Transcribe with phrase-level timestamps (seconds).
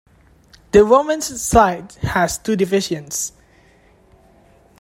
[0.71, 3.33] The Women's side has two divisions.